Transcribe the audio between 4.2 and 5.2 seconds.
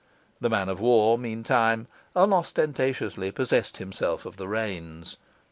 of the reins.